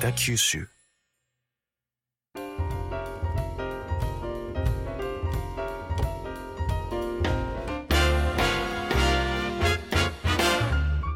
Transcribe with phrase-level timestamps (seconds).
[0.00, 0.66] 北九州。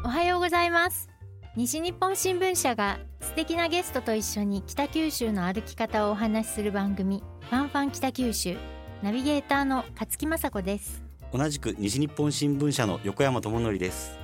[0.03, 1.09] おはようございます。
[1.55, 8.55] 西日本新聞社が素敵なゲストと一緒に北九州の歩き方をお話しする番組ファンファン北九州
[9.01, 11.03] ナビゲーターの勝木雅子です。
[11.33, 14.19] 同じく西日本新聞社の横山智則です。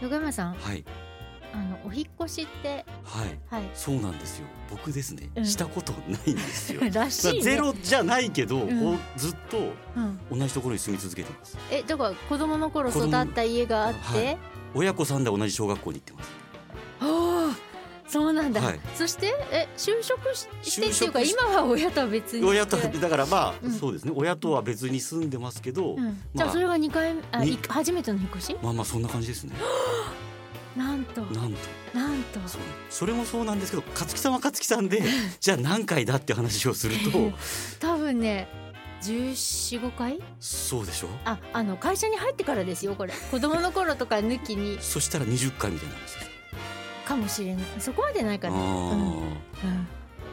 [0.00, 0.82] 横山さんはい、
[1.52, 3.70] あのお引っ越しってはい、はい。
[3.74, 4.46] そうなんですよ。
[4.70, 5.44] 僕ですね、うん。
[5.44, 6.80] したことないんですよ。
[6.92, 8.98] らしい、ね、まあゼロじゃないけど、うん。
[9.16, 11.58] ずっとうん、同じところに住み続けてます。
[11.70, 14.38] えだから子供の頃育った家があって、はい。
[14.74, 16.30] 親子さんで同じ小学校に行ってます。
[17.00, 17.70] ああ
[18.08, 18.80] そうなんだ、はい。
[18.96, 23.72] そしてえ就職ししてっていうか今は親とは別に親とだからまあ、うん。
[23.72, 24.12] そうですね。
[24.14, 28.56] 親とは別に住んでますけど、うん、じゃあそれが二回あ、初めての引っ越し？
[28.62, 29.54] まあまあそんな感じですね。
[30.76, 31.22] なんと。
[31.22, 31.98] なんと。
[31.98, 32.40] なんと。
[32.46, 32.60] そう。
[32.88, 35.02] それもそうなんですけど勝木さんは勝木さんで
[35.40, 37.32] じゃあ何回だって話をすると
[37.80, 38.48] 多分ね
[39.02, 40.20] 1415回？
[40.38, 41.08] そうでしょ？
[41.24, 43.14] ああの会社に入ってからですよこれ。
[43.30, 44.78] 子供の頃とか抜きに。
[44.82, 46.30] そしたら20回みたいな話です。
[47.06, 47.64] かもしれない。
[47.78, 48.62] そこまでないかな、うん。
[48.62, 48.94] あ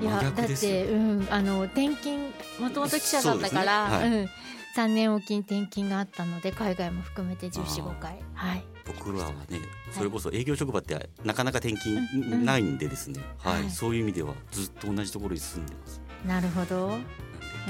[0.02, 4.30] うん、いや真だって、うん、あの転勤もともと記者だったからそうですね。
[4.78, 8.20] うん、3年おきに転勤があったので海外も含めて1415回。
[8.34, 9.60] はいー僕らはね
[9.92, 13.62] それこそ営業職場ってなかなか転勤ないんでですね、はい。
[13.64, 13.70] はい。
[13.70, 16.02] そういう意味ではずっと同じところに住んでます。
[16.26, 16.98] なるほど。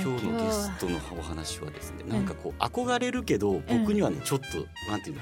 [0.02, 4.46] 今日のゲストのお話はですねなんかこう憧れるけど僕にはねちょっと
[4.92, 5.22] なんていうの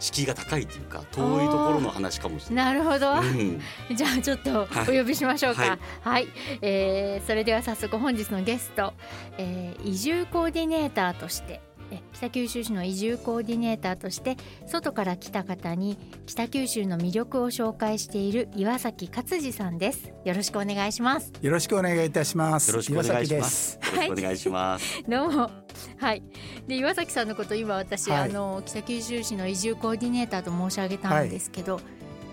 [0.00, 2.64] 敷居が高いっていうか遠いところの話かもしれない。
[2.66, 3.60] なるほど、うん。
[3.94, 5.62] じゃあちょっとおはい呼びしましょうか。
[5.62, 6.28] ははいい、
[6.60, 8.92] えーそれでは早速本日のゲスト、
[9.38, 11.65] えー移住コーディネーターとして。
[11.90, 20.12] え北九州市の移住コーディネーターとして外から来た方に北九州の魅力を紹介している岩崎勝次さんです。
[20.24, 21.32] よろしくお願いします。
[21.40, 22.70] よろしくお願いいたします。
[22.70, 23.94] よろしくお願いしま岩崎ですす。
[23.94, 25.02] よろしくお願いします。
[25.08, 25.50] どうも
[25.98, 26.22] はい。
[26.66, 28.30] で岩崎さんのこと今私、はい。
[28.30, 31.80] あの北九州市の移住コーディネーターと申し上げたんですけど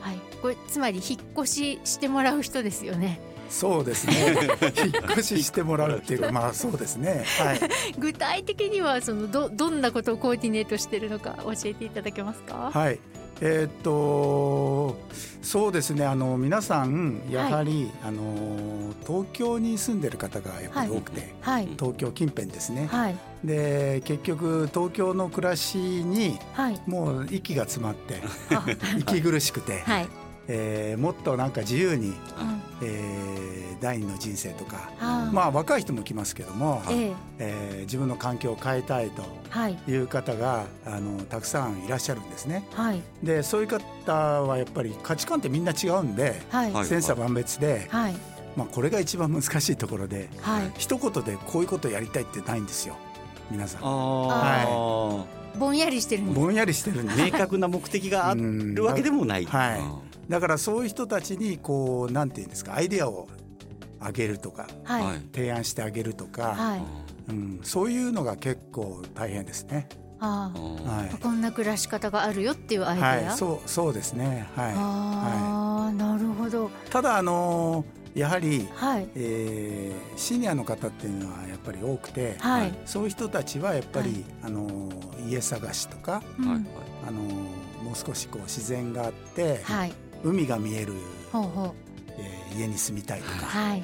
[0.04, 4.36] はい、これつまり引っ越ししてもらう人ですよねそうですね。
[4.84, 7.24] 引っ越ししてもらうっていうか、 まあそうですね。
[7.40, 7.60] はい。
[8.00, 12.72] 具体的にはそのどどんなことをコーディネートしてるのか教えていただけますか？
[12.74, 13.00] はい。
[13.42, 14.96] えーっと
[15.42, 16.06] そうですね。
[16.06, 22.88] あの皆さんやはり、あの東京に住んでる方がやっぱり多くて、はい東京近辺ですね。
[22.90, 28.22] はいで結局東京の暮らしにはいもう息が詰まって
[28.56, 28.66] あ
[29.00, 30.08] 息苦しくて、はい、
[30.48, 32.14] えーもっとなんか自由に、うん。
[32.82, 34.92] えー第二の人生とか。
[35.34, 37.14] まあ若い人も来ますけども、ええ。
[37.40, 39.78] えー自分の環境を変えたいとはい。
[39.88, 42.66] いう方があのたくさんいらっしゃるんですね。
[42.74, 43.02] はい。
[43.24, 46.72] でそういう方はやっぱり価値観ってみんな違うんで、はい。
[46.72, 46.86] はい。
[46.86, 48.16] 千差万別で、はい。
[48.56, 50.72] まあ、これが一番難しいところではい。
[50.78, 52.96] 一言でこういうことやりたいってないんですよ。
[53.52, 53.82] 皆さん。
[53.84, 55.26] あ
[55.58, 56.40] ぼんやりしてるんです。
[56.40, 57.14] ぼんやりしてるんで。
[57.14, 59.46] すあ、明確な目的があうんるわけでもない。
[59.46, 59.80] はい。
[59.80, 63.28] あだからそういう人たちにこうなんていうんですかアイデアを
[64.00, 65.04] あげるとかはい。
[65.06, 66.82] はい提案してあげるとか、はい。
[67.30, 69.88] うん、そういうのが結構大変ですね。
[70.20, 71.14] あはい。
[71.14, 73.08] あこんな暮らし方があるよっていうアイデア？
[73.30, 74.48] はい、そうそうですね。
[74.56, 74.74] はい。
[74.76, 76.70] ああなるほど。
[76.90, 79.10] ただあのーやはり、はい。
[79.16, 84.26] えーシニアの方っていうのはやっぱり多くて、はい、そういう人たちはやっぱり、はい。
[84.44, 86.24] あのー家探しとか、はい。
[87.08, 87.34] あのー
[87.84, 90.94] もう少しこう自然があって、はい海が見える、
[91.34, 93.80] えー家に住みたいとか、はい。
[93.80, 93.84] あのー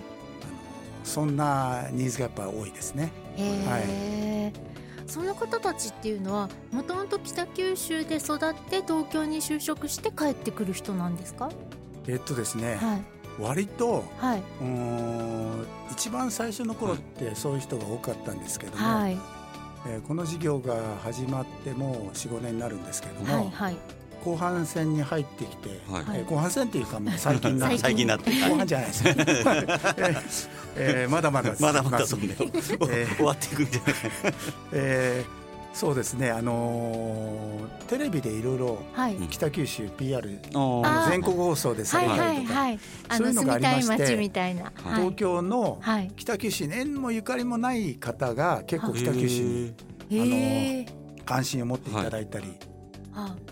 [1.03, 3.11] そんなニーズがやっぱ多いですね。
[3.35, 4.53] へえ、
[5.07, 8.37] その方たちっていうのはもともと北九州で育っ
[8.69, 11.49] て東京に就職して帰ってくる人なんですか？
[12.07, 13.01] えっとですね、はい。
[13.41, 14.39] 割とはい。
[14.61, 19.17] うーん一番最初の頃ってそういう人が多かったんですけども、はい。
[19.87, 23.77] えーこの事業が始まってもう45年になるんですけども、はいはい
[24.23, 26.23] 後半戦に入ってきて、はい。
[26.23, 30.23] 後半戦っていうかもう最近な最近最近になって 後半じゃないですね、 えー
[30.75, 33.93] えーまだまだまだまだそんなえー終わっていくんじゃない
[34.73, 35.39] えー
[35.71, 36.31] そうですね。
[36.31, 38.57] あのーテレビでいろい。
[38.57, 38.77] ろ
[39.29, 40.81] 北九州 PR あー。
[40.81, 41.09] あー。
[41.11, 44.63] 全国放送でさはいれたりとか、はいはいあそういうのがありまして街みたいな。
[44.63, 44.73] はい。
[44.95, 46.11] 東京のはい。
[46.15, 49.43] 北九州に縁もゆかりもない方が結構北九州
[50.09, 50.85] にへえ
[51.25, 52.65] 関心を持っていただいたり、あ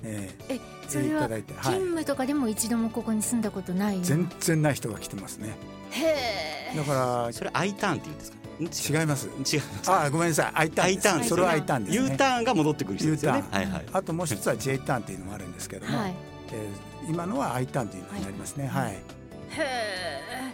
[0.04, 4.00] ええーそれは勤務とかでも一度もここに住んだことない？
[4.02, 5.56] 全然ない人が来てますね。
[5.92, 6.78] へえ。
[6.78, 9.02] だかそれ I ターンって言うんですか？
[9.02, 9.28] 違います。
[9.28, 9.92] 違います。
[9.92, 10.52] あごめんなさい。
[10.54, 13.40] I ターンそれは I ターンです U ねターンが戻ってくる人ですよね。
[13.40, 13.86] U タはいはい。
[13.92, 16.14] あともう一つは J ターンっていうのもあるんですけども、はい。
[16.54, 18.68] えー今のは I ターンというのになりますね。
[18.68, 18.98] はい、へ
[19.60, 20.54] え。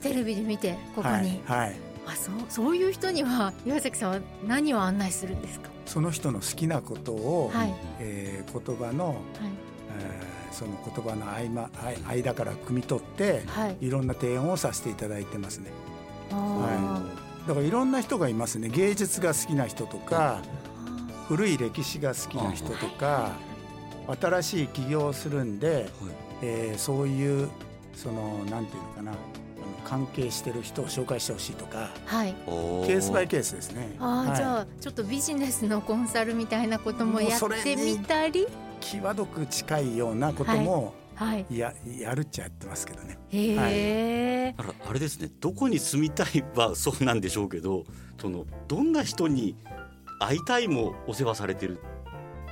[0.00, 1.76] テレビで見てここに、はい、はい、
[2.06, 5.70] あそうそういう人には岩崎さんは何を案内するんですか？
[5.86, 7.74] その人の好きなことを、はい。
[8.00, 9.16] えー言葉の、はい。
[9.98, 13.76] えーその言葉の合間あい間から汲み取ってはい。
[13.80, 15.70] いろんな提案をさせていただいてますね。
[16.30, 17.02] あ
[17.48, 18.68] だからいろんな人がいますね。
[18.68, 20.42] 芸術が好きな人とか
[21.28, 23.32] 古い歴史が好きな人とか
[24.20, 25.88] 新しい起業をするんで、
[26.42, 27.48] えーそういう
[27.94, 29.12] そのなんていうのかな
[29.92, 32.34] 関係してる人を紹介してほしいとかーはい。
[32.46, 33.94] おケースバイケースですね。
[34.00, 34.36] あー、はい。
[34.38, 38.46] じゃあちょっとビジネスのコンサルみたいなこともやってみたり？
[38.80, 41.44] 際どく近いようなことも、はい。
[41.50, 43.18] ややるっちゃやってますけどね。
[43.28, 47.84] へえ、だからあれですねどこに住みたいはそうなんでしょうけど
[48.18, 49.56] そのどんな人に
[50.20, 51.80] 会いたいもお世話されてる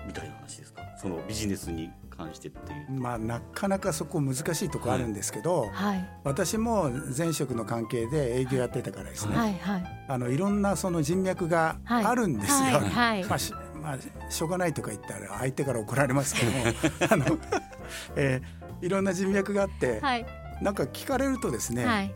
[0.07, 0.83] みたいな話ですか？
[1.01, 1.89] そのビジネスに
[2.25, 3.01] 関してっていう。
[3.01, 6.09] まあなかなかそこ難しいとこあるんですけど、はい。
[6.25, 10.05] 私も前職の関係で営業やってたからですね、はいはい。
[10.09, 12.05] あのいろんなその人脈がはい。
[12.05, 12.57] あるんですよ。
[12.57, 13.25] はいはい。
[13.29, 13.53] まあし
[13.83, 16.59] まあ、しょうがないとか言ったら相手から怒られますけども。
[17.11, 17.39] あの、
[18.17, 20.27] えーいろんな人脈があって、はい。
[20.63, 22.15] なんか聞かれるとですね、はい。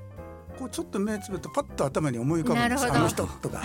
[0.59, 2.87] こうちょっと目つぶってパッと頭に思い浮かぶんです。
[2.91, 3.62] あの人とか。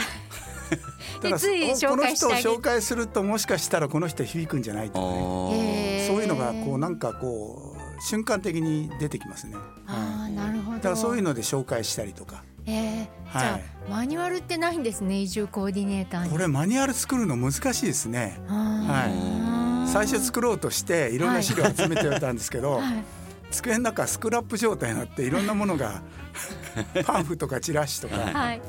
[1.21, 4.99] でついお紹介してあげこの人を紹介するともしかしたらこの人響くんじゃないとか
[5.55, 5.88] ね
[6.39, 9.55] がこうなんかこう瞬間的に出てきますね。
[9.87, 10.77] ああなるほど。
[10.77, 12.43] だからそういうので紹介したりとか。
[12.65, 13.59] えーはいじゃあ
[13.89, 16.29] マニュアルってないんですね移住コーディネーターに。
[16.29, 18.39] これマニュアル作るの難しいですね。
[18.47, 19.89] はい。
[19.91, 23.03] 最初作ろうとしていろんな資料集めてたんですけど、はい。
[23.51, 26.03] 机の中スクラップ状態になっていろんなものが
[27.05, 28.61] パンフとかチラシとかはい。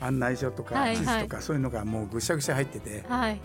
[0.00, 3.40] 案内所とかはい地図とかそういうのがもうぐしゃぐしゃ入っててはい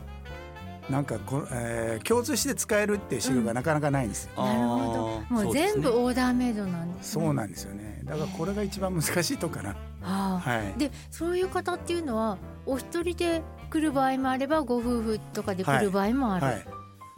[0.90, 4.44] なんかこ、えー共通して使えるっていう資料がなかなかないんですよ。
[4.44, 5.36] なるほど。
[5.36, 7.24] もう全部オーダーメイドなんですね。
[7.24, 8.02] そうなんですよね。
[8.04, 9.76] だからこれが一番難しいとこかな。
[10.02, 10.50] あー。
[10.64, 10.80] はい。
[10.80, 16.66] でそういう方っていうのはお一人で来る場合もあればご夫婦とかで来る場合もある、はい。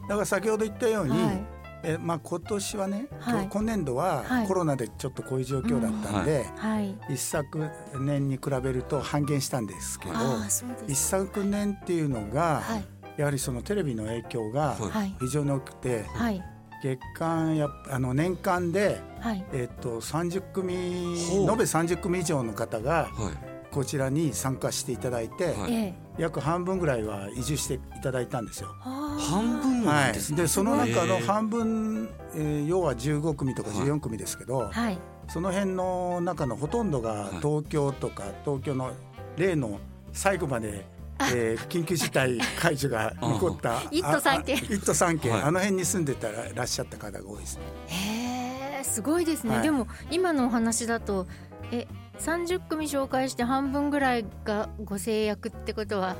[0.09, 1.44] だから先ほど言ったように、はい。
[1.83, 3.47] えまあ今年はね、はい。
[3.50, 4.47] 今年度ははい。
[4.47, 6.97] コロナでちょっとこういう状況だったんで、はい。
[7.09, 7.69] 一昨
[8.00, 12.83] 年に比べると半減したんですけど、ああそうで一す昨年っていうのが、はい
[13.17, 14.89] やはりそのテレビの影響がはい。
[14.89, 16.43] はい非常に大きくて、はい。
[16.83, 19.45] 月間やあの年間ではい。
[19.53, 23.51] えっと30組延べ30組以上の方がはい。
[23.71, 25.73] こちらに参加していただいて、はい。
[25.73, 25.93] ええ。
[26.17, 28.69] 約半分ぐらいは移住していただいたんですよ。
[28.83, 30.41] 半分なはいんです、ね。
[30.41, 33.87] でその中の半分、えー要は15組とかはい。
[33.87, 34.97] 14組ですけど、はい。
[35.29, 37.29] その辺の中のほとんどがはい。
[37.41, 38.91] 東京とか東京の
[39.37, 39.79] 例の
[40.11, 40.85] 最後まで、
[41.33, 44.57] えー緊急事態解除が残った一都三県。
[44.57, 45.41] 一都三県、はい。
[45.44, 47.62] あの辺に住んでたらいらっしゃった方が多いですね。
[47.88, 49.63] へえすごいですね、はい。
[49.63, 51.27] でも今のお話だと
[51.71, 51.88] え
[52.19, 56.15] 30組紹介して半分ぐらいがご制約ってことは、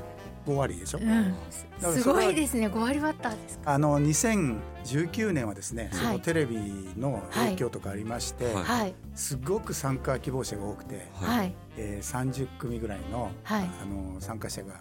[0.46, 1.34] 5割でしょ、うん、
[1.80, 2.68] らすごいですね。
[2.68, 3.72] 5割バッターですか。
[3.72, 5.98] あの2019年はですね、はい。
[5.98, 6.56] そのテレビ
[6.98, 8.54] の影響とかありまして、はい。
[8.54, 8.94] はい。
[9.14, 11.54] すごく参加希望者が多くて、はい。
[11.76, 13.62] えー、30組ぐらいのはい。
[13.82, 14.74] あの参加者が、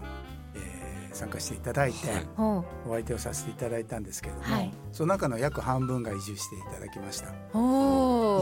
[0.55, 2.27] えー参加していただいて、はい。
[2.37, 4.71] ほお相手をさせていただいたんですけれども、はい。
[4.93, 7.31] その中の約半分が移住していただきました。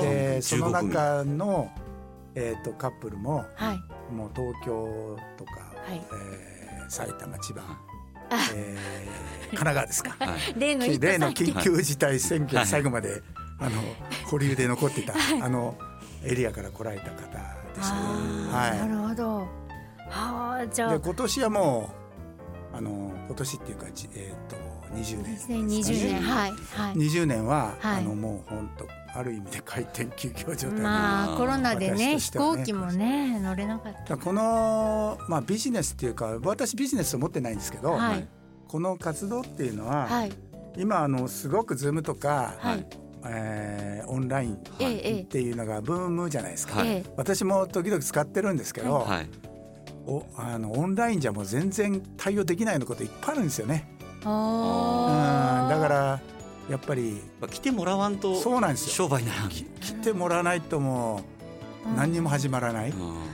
[0.03, 1.71] でその15組中の、
[2.35, 4.13] えー、とカップルもはい。
[4.13, 5.51] もう東京とか、
[5.87, 6.01] はい。
[6.11, 6.58] えー
[6.89, 7.61] 埼玉千葉、
[8.31, 10.15] あえー神奈川ですか？
[10.19, 10.39] はい。
[10.59, 10.85] 例の
[11.31, 12.67] 緊急事態宣言はい。
[12.67, 13.21] 最後まで、
[13.59, 13.81] あの
[14.27, 15.75] 保留で残ってた、あの
[16.23, 17.95] エリアから来られた方でした。
[17.95, 18.01] ね。
[18.51, 19.37] あーなはるほど。
[20.09, 20.91] はあじい、ゃあ。
[20.97, 21.93] で今年はも
[22.73, 24.55] うあの今年っていうか、じえー、と
[24.95, 25.33] 20年。
[25.33, 26.55] ですかね2020年はいは
[26.91, 26.93] い。
[26.95, 27.97] 20年は、はい。
[27.97, 33.99] あのもう本当ある意味で回転休業状態に、まあコロナでねね行機もね乗れなかった。
[33.99, 38.27] だからこの、まあ、ビジネスっていうか私ビジネスと持ってないんですけど、はい。
[38.67, 40.31] この活動っていうのは、はい。
[40.77, 42.85] 今あのすごくズームとか、はい。
[43.25, 44.57] えーオンラインっ
[45.25, 46.87] ていうのがブームじゃないですか、はい。
[46.87, 49.29] ええ私も時々使ってるんですけど、はい。
[50.07, 53.87] おあのオンラインじゃもう全然対応できないようなこといっぱいあるんですよね。
[53.99, 56.19] うんだから
[56.69, 58.93] やっぱりまあ来てもらわんとそうなんですよ。
[58.93, 59.49] 商売にならん。
[59.49, 59.63] 来
[60.03, 61.39] てもらわないともう
[61.95, 62.91] 何にも始まらない。
[62.91, 63.29] うん。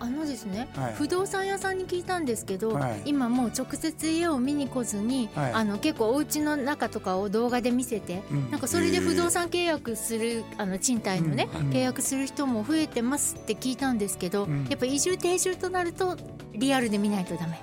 [0.00, 0.94] あのですね、はい。
[0.94, 3.02] 不動産屋さんに聞いたんですけど、はい。
[3.06, 5.52] 今もう直接家を見に来ずに、はい。
[5.52, 8.50] あの結構お家の中とかを動画で見せて、うん。
[8.50, 11.60] なんかそれで不動産契約するあの賃貸のね、うん。
[11.66, 11.70] うん。
[11.70, 14.66] 契約する人も増えてますって聞いたんですけど、うん。
[14.68, 16.16] やっぱ移住定住となると
[16.52, 17.60] リアルで見ないとダメ。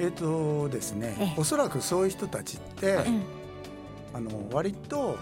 [0.00, 1.40] えっ、とですね、ええ。
[1.40, 3.22] おそらくそういう人たちって、うん
[4.14, 5.18] あの割と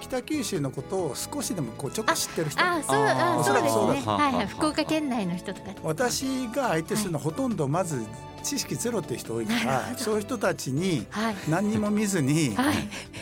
[0.00, 2.60] 北九州のことを少しでもこうちょっと知ってる人。
[2.62, 4.12] あそうああそうですね。
[4.12, 4.46] はいはい。
[4.46, 5.70] 福岡県内の人とか。
[5.82, 8.04] 私が相手するのはほとんどまず
[8.42, 9.98] 知識ゼロっていう人多いからほど。
[9.98, 11.36] そういう人たちにはい。
[11.48, 12.76] 何にも見ずにはい。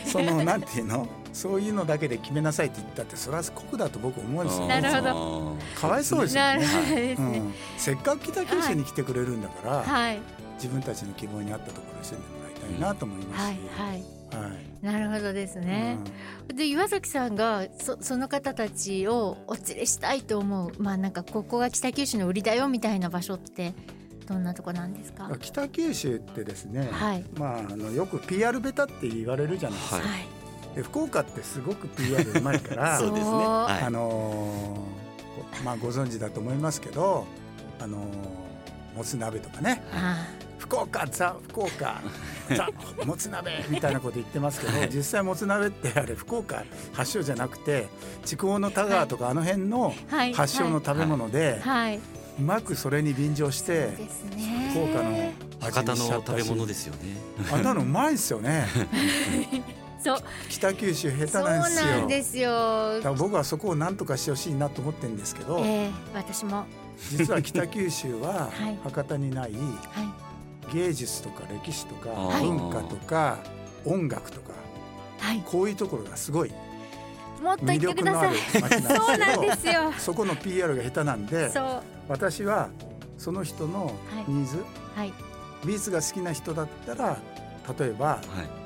[0.05, 1.07] そのなんていうの？
[1.31, 4.67] そういうのだけで決めなさいって言ったってそれは酷だと僕思うんですよ。
[4.67, 5.03] なるほど。
[5.03, 6.57] どかわいそうですよね。
[6.57, 7.37] なるほどですね。
[7.39, 10.19] うん、せっかく北九州に来てくれるんだから、はい。
[10.55, 14.01] 自分たちの希望に合ったところに住んでもらいたいなと思いますし、はいはい。
[14.01, 14.12] はい
[14.81, 15.97] なるほどですね、
[16.53, 23.73] で岩崎さんがそその方たちをお連れしたいと思うまあなんかここが北九州の売りだよみたいな場所って
[24.27, 25.27] どんなとこなんですか？
[25.31, 27.23] うん北九州ってですね、はい。
[27.35, 30.75] まあ、あのよく PR ベタって言われるじゃないですか、はい。
[30.75, 33.29] で福岡ってすごく PR うまいから そうですね。
[33.31, 33.83] はい。
[33.85, 37.25] あのーまあ、ご存知だと思いますけど、
[37.79, 38.03] あのー
[38.97, 39.81] もつ鍋とかね。
[39.93, 40.27] あ
[40.63, 42.01] 福岡ザ福岡
[42.55, 42.69] ザ
[43.05, 44.89] もつ鍋みたいなこと言ってますけど、はい。
[44.89, 47.87] 実際もつ鍋ってあれ福岡発祥じゃなくて
[48.25, 49.93] 筑後の田川とかあの辺の
[50.33, 52.01] 発祥の食べ物で、はい、う
[52.41, 53.89] まくそれに便乗して
[54.35, 54.69] ね。
[54.71, 57.17] 福岡の博多の食べ物ですよね。
[57.51, 58.65] あんなのうまいですよね。
[60.03, 60.17] そう。
[60.49, 63.01] 北九州下手なんですよ。
[63.17, 66.65] 僕はそこを何とかしてほしいなと思ってるんですけど、ええ私も。
[67.11, 68.79] 実は北九州は はい。
[68.83, 70.22] 博多にないはい
[70.73, 73.37] 芸術とか歴史とかはい文化とか
[73.85, 74.53] 音楽とか
[75.19, 75.41] はい。
[75.45, 76.51] こういうところがすごい
[77.41, 78.35] もっと言魅ってください。
[78.35, 79.93] 力のある街そうなんでですすよ。
[79.97, 81.51] そこの PR が下手なんで
[82.07, 82.69] 私は
[83.17, 83.91] その人の
[84.27, 84.63] ニーズ、
[84.95, 85.13] はい。
[85.65, 87.17] 美術が好きな人だったら
[87.79, 88.19] 例えばはい。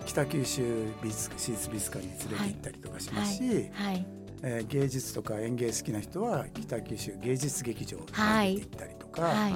[0.06, 4.06] 北九州美術私立美術館に連れて行ったりとかしますし、はい。
[4.44, 9.54] えー芸術とか演芸好きな人は北九州芸術劇場にはい連れて行ったりとか、はい。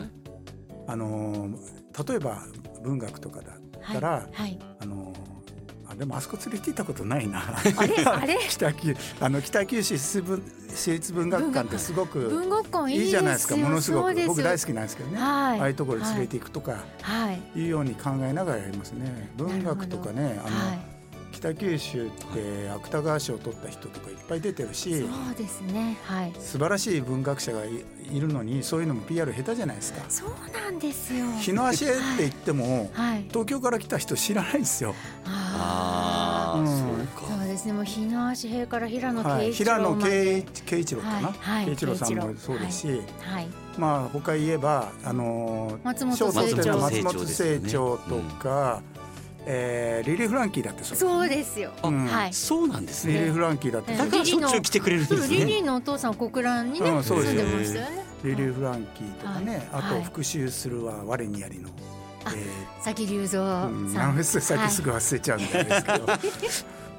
[0.87, 2.43] あのー例えば
[2.83, 5.31] 文学とかだったら、はいあのー
[5.91, 7.43] あでもあそこ連れて行ったことないな。
[7.43, 7.95] あれ？
[8.07, 8.37] あれ？
[8.47, 10.41] 北九あの北九州市文
[10.73, 14.25] 市立文学館ってすごく文学館いいじゃないですかものすごく。
[14.25, 15.59] 僕大好きなんですけどね、はい。
[15.59, 17.59] ああいうところに連れて行くとかはい。
[17.59, 17.65] い。
[17.65, 19.29] うように考えながらやりますね。
[19.35, 20.90] 文学とかねあの、はい
[21.31, 26.33] 北九州って芥川賞を取った人とかいっぱい出てるしそうですねはい。
[26.39, 30.01] 素晴らしい文学者がいいるのにそういうのも PR 下手じゃないですか。
[30.09, 31.25] そうなんですよ。
[31.39, 33.25] 日の足へって言ってもはい。
[33.29, 34.93] 東京から来た人知らないんですよ、
[35.25, 36.67] ああ、うん。
[36.67, 37.33] そうか。
[37.37, 40.41] そうですねもう日の足平から平野はい、啓一平野郎まで。
[40.41, 43.47] 啓啓一郎かな、はいはい啓一郎さんもそうですし、はい
[43.77, 46.77] まあ他言えばあのー松本清張。
[46.77, 48.81] 松本清張とか、
[49.45, 51.71] えーリリー・フランキーだってそうそうですよ。
[51.83, 52.05] うん。
[52.05, 52.33] はい。
[52.33, 53.95] そうなんですリリー・ねフランキーだって。
[53.95, 55.35] だからしょっちゅう来てくれるんですね。
[55.35, 57.35] リリーのお父さん小倉にねうんそうです。
[57.35, 58.05] 住んでましたよね。
[58.23, 59.67] リリー・フランキーとかね、はい。
[59.71, 60.03] あとはい。
[60.03, 61.69] 復讐するは我にやりの、
[62.25, 62.45] あえ
[62.81, 66.07] 崎隆三ーうん、何さんフェス先すぐ忘れちゃうみたいですけど、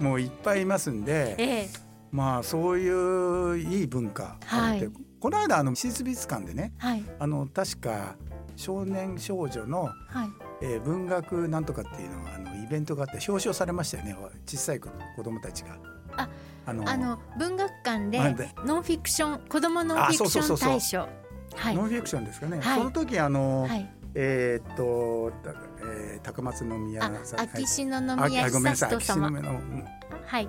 [0.09, 1.71] もういっぱいいますんでええ。
[2.11, 4.37] まあそういういい文化。
[4.51, 4.91] あって、はい。
[5.21, 7.05] この間あの私立美術館でねはい。
[7.19, 8.17] あの確か
[8.57, 14.17] 少年少女の、はいえー文学なんとかっていうのがあのイベントがあって表彰されましたよね
[14.47, 15.77] 小さい子子供たちが。
[16.17, 16.29] あ
[16.65, 18.19] あのあの文学館で
[18.65, 21.09] ノンフィクション子供ノンフィクション大賞。
[21.55, 21.75] はい。
[21.75, 22.79] ノンフィクションですかね、はい。
[22.79, 23.91] その時あの、はい。
[24.15, 29.43] えーっと、たえー高松宮あさん秋篠あ宮あごめんなさい秋篠宮
[30.27, 30.49] はい。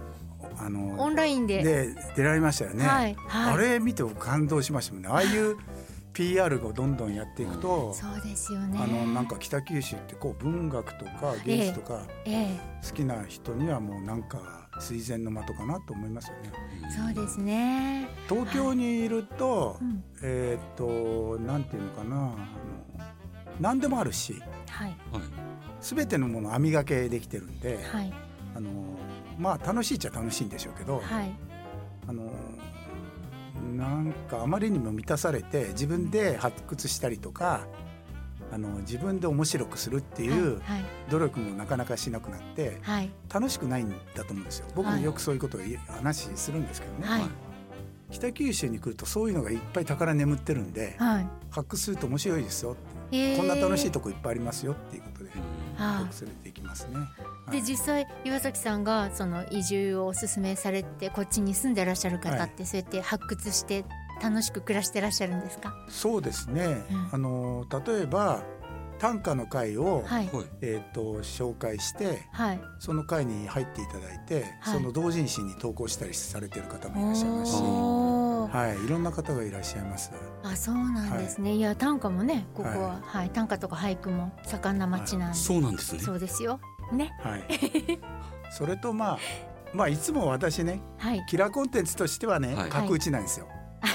[0.60, 1.63] あのオンラインで。
[1.63, 3.15] で出られましたよね、はい。
[3.27, 3.53] はい。
[3.53, 5.10] あれ見て僕感動しましたもんね。
[5.10, 5.58] ああいう
[6.13, 8.79] PR をどんどんやっていくと、そうですよね。
[8.82, 12.60] あのなんか北九州ってこう文学とか芸術とかええ。
[12.88, 16.51] 好きな人にはもうなんか垂涎の的かなと思いますよね。
[16.96, 18.08] そうですね。
[18.29, 20.03] 東京にいると、うん。
[20.22, 22.36] えーっとなんていうのかなあの
[23.60, 24.34] 何でもあるし
[24.70, 24.88] はい。
[25.12, 25.22] はい
[25.82, 28.13] 全てのもの網掛けできてるんで、はい。
[28.55, 28.70] あの
[29.38, 31.36] まあ楽しいっちゃ楽しいんでしょうけど、はい。
[32.08, 32.32] あの
[33.77, 37.67] なんかあまりにも満たされて自分で発掘したりとか
[38.51, 43.12] あの自分で面白くするっていうはい努力もなかなかしなくなってはい。
[43.34, 44.67] 楽しくないんだと思うんですよ。
[44.75, 47.29] 僕もよくそういうことを話するんですけどね、はい。
[48.12, 51.27] 北九州に来るとそういうのがいっぱい宝眠ってるんではい。
[51.50, 52.75] 発掘すると面白いですよ、
[53.12, 55.32] ええこんな楽しいとこいっぱいありますよっていうことで
[55.79, 56.97] 連れて行きますね。
[57.49, 63.85] いで実際岩崎さんがその移住をお勧めされてこっちに住んでらっしゃる方ってそうやって発掘して
[64.21, 65.73] 楽しく暮らしてらっしゃるんですか？
[65.89, 67.09] そうですね、うん。
[67.11, 68.43] あの例えば
[68.99, 70.27] 短歌の会を、はい。
[70.27, 70.45] はい。
[70.61, 72.61] えー、と紹介してはい。
[72.79, 74.77] その会に入っていただいて、はい。
[74.77, 77.57] その同人誌に投稿したりされてる方もいらっしゃいますし、
[78.53, 80.12] はい、いろんな方がいらっしゃいます。
[80.43, 83.31] あそうなんですね、い、や短歌もねここは、はい。
[83.31, 86.00] 短歌とか俳句も盛んな町なんで、そうなんですね。
[86.00, 86.60] そうですよ。
[86.91, 87.12] ね。
[87.24, 87.43] はい、
[88.55, 89.17] それとまあ
[89.74, 91.25] まあいつも私ねはい。
[91.27, 92.69] キラーコンテンツとしてはね、はい。
[92.69, 93.48] 角打ちなんですよ。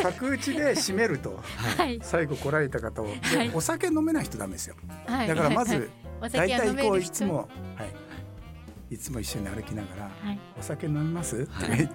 [0.00, 1.42] 角打ちで締めると
[1.76, 1.98] はい。
[2.02, 3.50] 最後来られた方を、ではい。
[3.52, 4.76] お酒飲めない人ダメですよ。
[5.06, 5.28] はい。
[5.28, 5.90] だからまず
[6.22, 8.04] お大体こういつもはい。
[8.94, 11.94] いつも一緒に歩きながらはい「お酒飲みます?」とかはい言って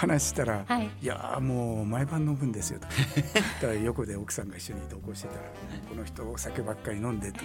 [0.00, 0.90] 話したらはい。
[1.02, 2.86] いやーもう毎晩飲むんですよと。
[2.86, 2.92] だ
[3.60, 5.40] から横で奥さんが一緒に同行してたら
[5.88, 7.40] 「この人お酒ばっかり飲んで」と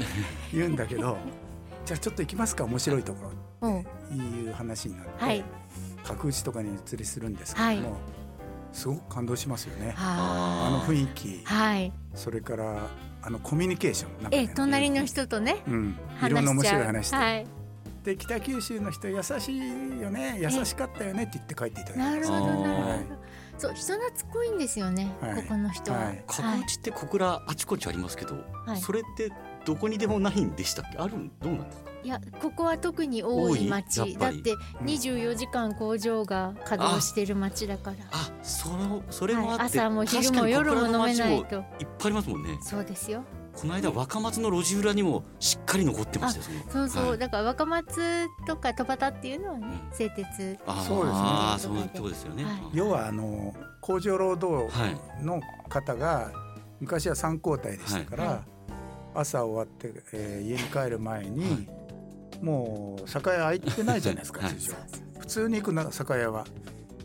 [0.54, 1.18] 言うんだけど
[1.86, 3.32] 「じゃあちょっと行きますか面白いとこ
[3.62, 3.80] ろ」うん。
[3.82, 5.44] っていう話になって、はい。
[6.04, 7.84] 角打ちとかに移りするんですけども、はい。
[8.72, 9.94] すごく感動しますよね。
[9.96, 11.44] はあの雰囲気。
[11.48, 11.92] あはい。
[12.14, 12.78] それから
[13.26, 17.48] あのコミュニケーションねえ隣の人とねうん、い話ろんな面白い話で,、はい
[18.06, 19.58] で北九州の人優しい
[20.00, 20.38] よね。
[20.40, 22.12] 優しかったよねって言って帰っていただきます。
[22.12, 22.90] なるほどなるほど。
[22.90, 23.00] はい。
[23.58, 25.36] そう人懐っこいんですよねはい。
[25.38, 25.98] ここの人は。
[25.98, 26.24] はい。
[26.28, 28.36] 角打ちって小倉あちこちありますけど、
[28.66, 28.80] はい。
[28.80, 29.32] それって
[29.66, 30.98] どこにでもないんでしたっけ？
[31.00, 31.92] あるんどうなんですか？
[32.04, 34.16] いやここは特に多い町。
[34.18, 37.98] だって24時間工場が稼働してる町だから。
[38.12, 39.68] あそのそれもあはい。
[39.68, 41.66] って、朝も昼も夜も飲めない街といっぱい
[42.06, 42.60] ありますもんね。
[42.62, 43.24] そうですよ
[43.60, 47.18] この間若松の路地裏にもしっかり残ってましたよそうそう、はい。
[47.18, 49.98] だから若松とか戸端っていうのはねうん。
[49.98, 51.76] 製鉄あーそうですね。
[51.76, 52.54] そういうとこですよね、はい。
[52.74, 56.32] 要はあの工場労働はいの方が
[56.80, 58.40] 昔は3交代でしたから、はい。
[59.16, 61.68] 朝終わって、えー家に帰る前に、
[62.42, 64.56] もう酒屋開いてないじゃないですか、はい。
[64.56, 64.76] 通常。
[65.20, 66.46] 普通に行くな酒屋は。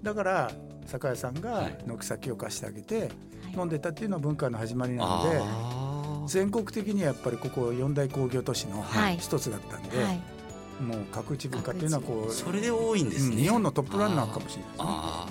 [0.02, 0.50] だから
[0.86, 1.78] 酒屋さんがはい。
[1.86, 3.10] 軒先を貸してあげて、はい。
[3.56, 5.38] 飲んでたっていうのは文化の始まりなので
[6.30, 9.18] 全国的にはやっぱりここ四大工業都市のはい。
[9.18, 10.20] 一つだったんで、はい。
[10.80, 14.84] もう角打ち文化っていうのはこう、それで多いんですね、うん日本のトップランナーかもしれないですね。
[14.86, 15.26] あ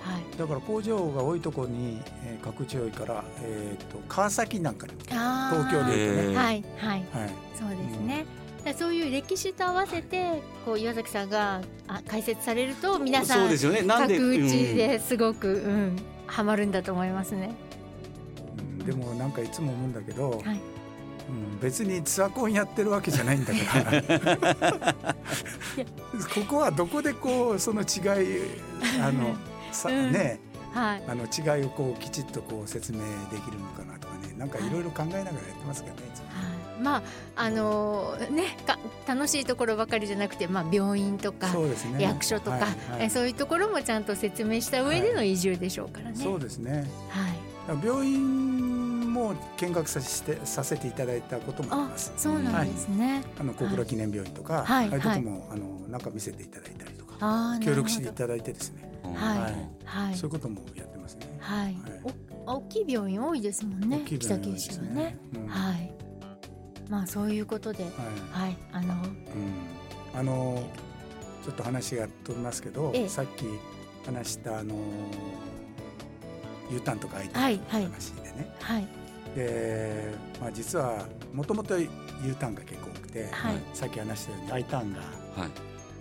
[0.00, 0.38] はい。
[0.38, 5.70] だから工場が多いところに、えー、角打ち多いから、えー、と川崎なんかにも、あー。
[5.70, 6.36] 東京でいうとね。
[6.36, 7.06] はいはい。
[7.12, 8.24] はい、そうですね、
[8.58, 13.82] だからそういう歴史と合わせてこう岩崎さんがあ解説されると皆さそうんですよね。
[13.82, 15.96] なんで角打ちうんですごく、うん、
[16.26, 17.67] ハマるんだと思いますね。
[18.92, 20.60] うんでもなんかいつも思うんだけど、はい。
[21.28, 23.58] うん、別にツアコンやってるわけじゃないんだか
[23.90, 25.14] ら。
[26.34, 28.40] ここはどこでこうその違い
[29.02, 29.36] あの
[29.70, 30.10] さ、うん。
[30.10, 30.40] ね
[30.72, 31.02] はい。
[31.06, 37.02] あの違いをこうきちっとこう説明できるのかなとかねなんかいろいろ考えながらやってますけどねはい、まあ
[37.36, 42.02] あのーねか楽しいところばかりじゃなくて、まあ、病院とかね。
[42.02, 42.68] 役所とか、はいは
[43.00, 43.02] い。
[43.04, 46.16] えそういうところもちゃんと説明した上での移住でしょうからね。
[46.16, 46.88] そうですね。
[47.66, 48.57] はい、病院
[49.18, 50.92] も見学させてさせてい。
[50.92, 53.22] ただいたこともありあますそうなんですね。
[53.38, 59.70] あの小倉記念病院とか、はいああいうとこも、あの中見せていただいたりとか協力していただいてですね、うんはい。
[59.84, 60.14] はい。
[60.14, 61.26] そういうこともやってますね。
[61.40, 61.76] はい、
[62.46, 65.18] 大きい病院多いですもんね大きい北病院九州はね。
[65.34, 65.46] うん。
[65.46, 65.94] はい。
[66.88, 67.92] まあそういうことで、はい。
[68.30, 70.18] はい、あのうん。
[70.18, 70.62] あの
[71.44, 73.08] ちょっと話が飛びますけど、ええ。
[73.08, 73.44] さっき
[74.06, 74.74] 話したあの
[76.70, 78.97] U ターンとか I いーンの話でね、はい
[79.38, 81.88] で、まあ、実はもともと U
[82.40, 83.62] ターンが結構多くて、はい。
[83.72, 85.50] さっき話したように I ターンが、はい。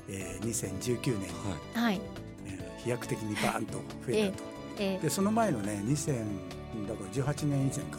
[0.10, 1.28] えー、2019年に、
[1.76, 1.84] はい。
[1.84, 2.02] はい。
[2.48, 4.44] えー飛躍的にバーンと増えたと。
[4.80, 6.14] えでその前のね2000
[6.88, 7.98] だから18年以前か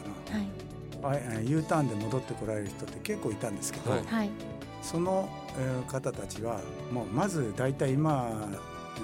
[1.01, 1.49] ー、はい。
[1.49, 4.03] U ターンで戻ってこられる人って結構いたんですけど、はい。
[4.05, 4.29] はい。
[4.81, 6.59] その、えー方たちは
[6.91, 8.49] もうまず大体今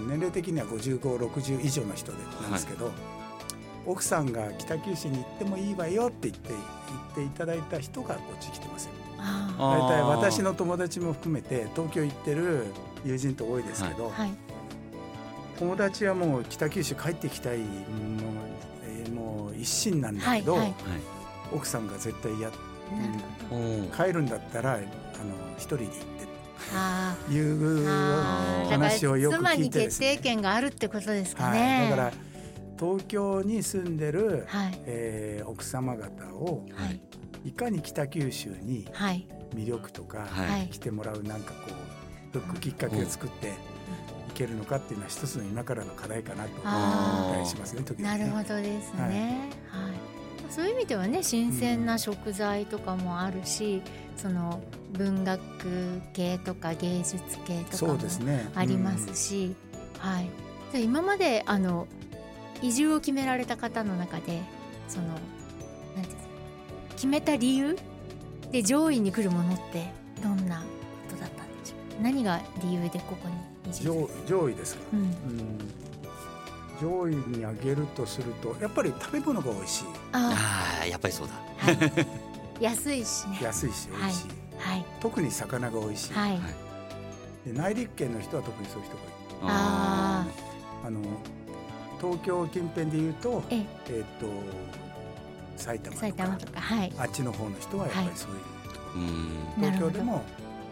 [0.07, 2.91] 年齢的には5560以上の人でなんですけど、
[3.85, 8.91] 奥さんが北九州に行ってもいいわよって言って言っていただいた人がこっち来てますよ。
[9.17, 12.65] 大体ー私の友達も含めて東京行ってる
[13.03, 14.31] 友人と多いですけど、ーはい。
[15.57, 17.69] 友達はもう北九州帰ってきたいもう,、
[18.87, 20.69] えーもう一心なんだけど、はいはい。
[20.69, 20.75] はい
[21.53, 22.59] 奥さんが絶対や、なる
[23.49, 24.81] ほどおー帰るんだったらあの
[25.57, 25.93] 一人で行っ
[27.27, 27.87] ていう
[28.69, 30.07] 話をよく聞いてですね。
[30.11, 31.87] 決定権があるってことですかはい、ね。
[31.89, 32.11] だから
[32.79, 34.79] 東京に住んでる、はい。
[34.85, 37.01] えー奥様方をはい。
[37.45, 39.27] いかに北九州にはい。
[39.53, 40.49] 魅力とか、はい。
[40.49, 41.71] はい来てもらうなんかこ
[42.33, 43.51] うフックきっかけを作ってい
[44.33, 48.25] けるのかっていうのは一つの今からの課題かなと思っしますね時々ね。
[48.25, 49.49] なるほどですね。
[49.69, 50.15] はい。
[50.49, 53.81] そういう意味ではね新鮮な食材とかもあるし、
[54.15, 54.61] その
[54.93, 55.39] 文学
[56.13, 57.97] 系とか芸術系とかそも
[58.55, 59.55] ありますし、
[59.99, 60.29] はい。
[60.71, 61.87] で今まであの
[62.61, 64.41] 移住を決められた方の中で
[64.87, 65.23] そのなんてい
[65.97, 66.21] うんですか
[66.95, 67.77] 決めた理由
[68.51, 69.85] で上位に来るものって
[70.23, 70.59] どんな
[71.09, 72.03] ことだったんでしょう？
[72.03, 73.35] 何が理由でここに
[73.71, 74.99] 移住うん上上位ですか、うん。
[74.99, 75.59] うん。
[76.81, 79.85] 上位に挙げるとするとやっぱり食べ物が美味しい。
[80.13, 81.33] ああーやっぱりそうだ。
[81.57, 81.77] はい、
[82.63, 83.39] 安いしね。
[83.41, 84.27] 安いし美味しい、
[84.59, 84.85] はい。
[84.99, 86.41] 特に魚が美味しい、はい、はい。
[87.51, 89.05] で内陸圏の人は特にそういう人がい。
[89.05, 89.11] る
[89.43, 90.25] あ
[90.85, 90.99] あの
[91.99, 93.65] 東京近辺でいうと,、ええ。
[93.89, 94.27] えー、と
[95.57, 96.93] 埼玉とか埼玉とかはい。
[96.97, 98.39] あっちの方の人はやっぱりそういう、
[98.95, 99.89] うんなるほど。
[99.89, 100.23] 東京でも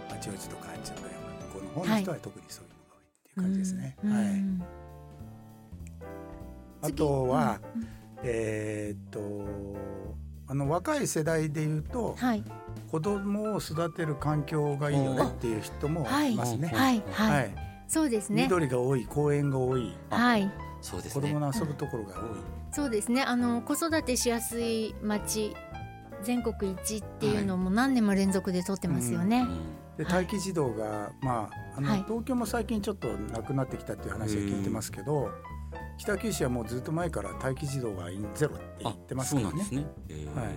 [0.09, 3.97] 八王子とか八王子の山の方の人は特にそういうのが多いっていう感じですね。
[4.03, 4.13] うん。
[4.13, 4.63] はい、うん。
[6.81, 7.87] あとは、うん。
[8.23, 9.93] えーっと
[10.45, 12.43] あの若い世代でいうとはい。
[12.91, 16.67] 子供を育てる環境がいいよねっていう人もいますね。
[16.67, 17.03] はい。
[17.11, 17.55] はい、はい。
[17.87, 18.43] そうですね。
[18.43, 19.95] 緑が多い公園が多い。
[20.09, 20.51] はい
[20.83, 21.21] そうですね。
[21.21, 22.19] 子供の遊ぶところが多い。
[22.71, 23.23] そうですね。
[23.23, 25.55] あの子育てしやすい町
[26.23, 29.59] 全国一っていうのも何年も連続で取ってますよね、うん
[29.97, 30.23] ではい。
[30.23, 32.03] 待機児童が、まああの、はい。
[32.03, 35.29] 東京も最近ちょっとなくなってきたっていう話は聞いてますけど
[35.97, 39.51] 北九州はもうずっと前から待機児童がゼロって言ってますからね。
[39.51, 39.71] そうなんです。
[39.75, 39.85] ね。
[40.09, 40.47] えーはい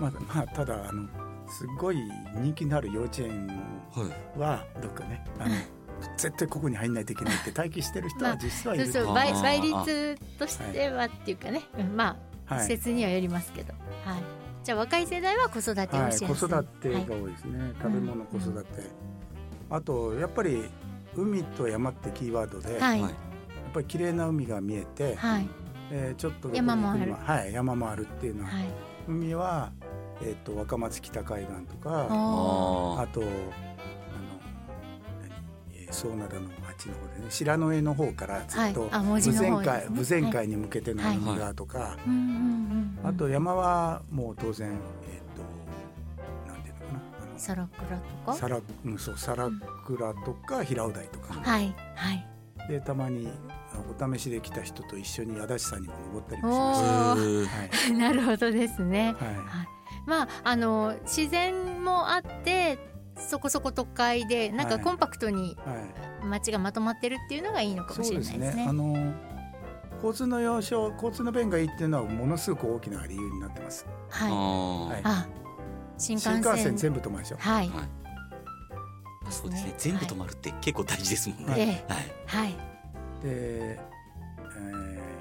[0.00, 1.08] まあ、まあただあの
[1.48, 1.98] すごい
[2.36, 3.48] 人気のある幼稚園
[3.92, 4.04] は
[4.36, 4.38] い。
[4.38, 5.54] はどっかねあの
[6.16, 8.86] 絶対ここに入んないといけないって待機してる人は実際いる。
[8.86, 9.42] そうそうあー。
[9.42, 12.64] 倍倍率としてはっていうかね、うんまあ、はい。
[12.64, 13.72] 施設にはよりますけど、
[14.04, 14.22] はい、
[14.64, 18.82] じゃあ若い世代は子育てをしやはい、すい、子育てが多いですね、食べ物子育て、
[19.70, 20.64] あとやっぱり
[21.16, 23.00] 海と山ってキーワードで、はい。
[23.00, 23.10] やっ
[23.72, 25.48] ぱり綺麗な海が見えて、はい。
[25.90, 27.12] えーちょっと山もある。
[27.12, 28.64] ははい、山もあるっていうのは、はい。
[29.08, 29.72] 海は、
[30.22, 38.90] えー、と若松北海岸とかあああとー総灘のあっちの方でね白野江の方からずっとはい。
[38.92, 41.96] あ文字武の方前海武前海に向けての海がとか、
[43.04, 44.76] あと山はもう当然えっ、
[46.46, 47.00] となんていうのかな。
[47.22, 48.34] あのサラクラとか？
[48.34, 49.48] サラうんそうサラ
[49.86, 51.74] クラとか平尾台とか、はい。
[51.94, 52.26] はい。
[52.68, 53.28] でたまに
[53.72, 57.46] あお試しで来た人と一緒に足立山にも登ったりもしおましー。
[57.46, 57.50] た。
[57.50, 57.92] はい。
[57.98, 59.14] なるほどですね。
[59.18, 59.28] はい。
[59.28, 59.46] はい。
[60.06, 62.78] まああの自然もあって
[63.18, 65.74] そこそこ都会でなんかはいコンパクトには
[66.24, 68.38] い街がまとまってるっていうのがいいのかもしれそうですね。
[68.38, 68.66] ないですね。
[68.68, 69.14] あの
[69.96, 73.86] 交通の要衝、交通の便がいいっていうのはものすごく大きな理由になってます。
[74.10, 74.24] あ。
[74.24, 74.92] はい。
[74.92, 75.28] はいあ、
[75.96, 77.36] 新幹線新幹線全部止まるでしょ。
[77.38, 77.88] はい、はい。
[79.30, 79.74] そうですねね。
[79.78, 81.52] 全部止まるって結構大事ですもんね。
[81.52, 81.76] はいえはい。
[82.26, 82.58] はいで、
[83.24, 83.88] えー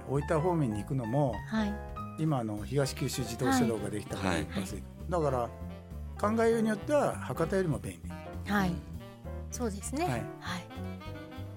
[0.10, 1.73] 大分方面に行くのもはい
[2.19, 5.49] 今あの東九州自動車道ができたからはい一発でだから
[6.19, 8.51] 考えようによっては博多よりも便利。
[8.51, 8.71] はい、
[9.51, 10.06] そうですね。
[10.06, 10.23] ははいい、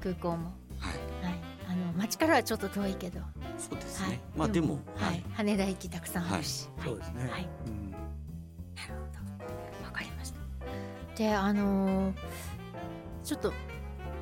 [0.01, 1.25] 空港もはい。
[1.27, 3.21] はい、あの街からはちょっと遠いけど、
[3.59, 4.21] そうですはいね。。
[4.37, 7.29] まあでも、はい、羽田駅たくさんあるし、そうですね。
[7.31, 9.45] はいうんなるほ
[9.81, 9.85] ど。
[9.87, 10.39] わかりました。
[11.17, 12.15] で、あのー
[13.23, 13.53] ちょっと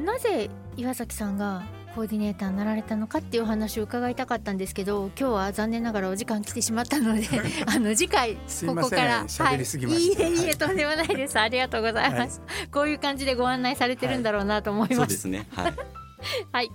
[0.05, 7.27] なぜ岩崎さんがコーディネーターになられたのかっていうお話を伺いたかったんですけど今日は残念ながらお時間来てしまったので
[7.67, 10.23] あの次回ここから喋りすぎました。
[10.23, 10.51] はい、いいえいい。
[10.51, 11.39] えとんでもないです。
[11.39, 15.47] ありがとうございます、こういう感じでご案内されてるんだろうなと思います、そうですね。
[15.51, 15.75] はい。
[16.53, 16.71] はい。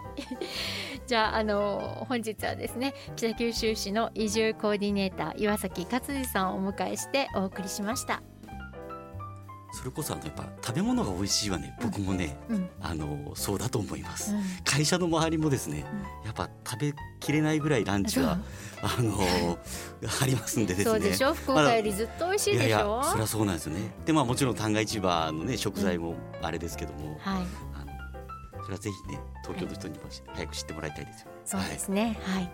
[1.08, 8.22] じゃあ、あの本日はですね、北九州市の移住コーディネーター岩崎勝次さんをお迎えしてお送りしました。
[9.76, 14.34] それこそあのやっぱ食べ物が美味しいはね、僕もね、うん、あのそうだと思います。
[14.34, 14.42] うん。
[14.64, 15.84] 会社の周りもですね、
[16.24, 18.38] やっぱ食べきれないぐらいランチが
[18.82, 19.18] あの
[20.22, 20.92] ありますんでですね。
[20.92, 21.34] そうでしょ？
[21.34, 23.92] 福岡よりずっと美味しいでしょ、いやいやそりゃそうなんですよね。
[24.06, 27.44] でまあもちろん旦過市場のね食材もあれですけども、はい。
[27.74, 30.06] あのそれはぜひね東京の人にも
[30.36, 31.32] 早く知ってもらいたいですよね。
[31.46, 32.20] そうですね。
[32.24, 32.52] はい、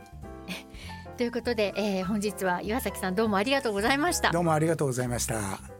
[1.18, 4.32] ということで、えー本日は岩崎さんどうもありがとうございました。
[4.32, 5.79] どうもありがとうございました。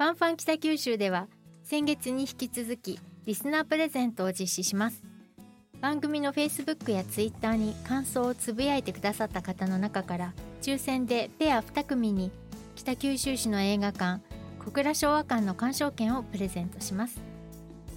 [0.00, 1.28] ファンファン北九州では
[1.62, 5.04] 先月に引き続きリスナープレゼントを実施します。
[5.82, 10.32] 番組の Facebook や Twitter に感想をつぶやいてくださった方の中から
[10.62, 12.30] 抽選でペア2組に
[12.76, 14.22] 北九州市の映画館
[14.64, 17.20] 小倉昭和館の鑑賞券をプレゼントします。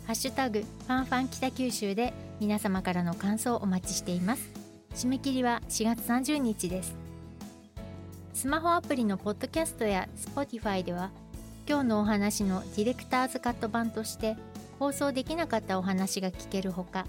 [0.05, 4.51] ハッシュタグファンファン北九州で皆様からの感想をお待ちしています。
[4.93, 6.97] 締め切りは4月30日です。
[8.33, 11.11] スマホアプリのポッドキャストや Spotify では
[11.67, 14.36] 今日のお話のディレクターズカット版として
[14.80, 17.06] 放送できなかったお話が聞けるほか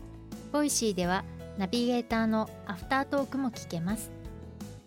[0.53, 1.25] voicy では
[1.59, 4.11] ナビゲーターのアフタートークも聞けます。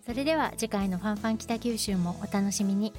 [0.06, 2.94] それでは次回のファンファン北九州もお楽しみに。